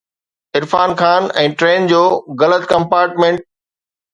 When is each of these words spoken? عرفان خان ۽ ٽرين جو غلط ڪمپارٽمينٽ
عرفان 0.59 0.89
خان 1.01 1.27
۽ 1.43 1.53
ٽرين 1.59 1.85
جو 1.93 2.01
غلط 2.41 2.69
ڪمپارٽمينٽ 2.73 3.49